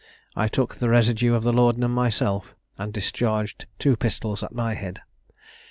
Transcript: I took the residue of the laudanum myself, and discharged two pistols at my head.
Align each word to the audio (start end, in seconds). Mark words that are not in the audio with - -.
I 0.35 0.47
took 0.47 0.77
the 0.77 0.89
residue 0.89 1.35
of 1.35 1.43
the 1.43 1.53
laudanum 1.53 1.93
myself, 1.93 2.55
and 2.75 2.91
discharged 2.91 3.67
two 3.77 3.95
pistols 3.95 4.41
at 4.41 4.51
my 4.51 4.73
head. 4.73 5.03